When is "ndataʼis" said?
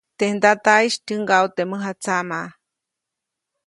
0.37-0.95